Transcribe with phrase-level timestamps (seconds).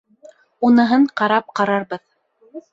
[0.69, 2.05] Уныһын ҡарап ҡарарбыҙ.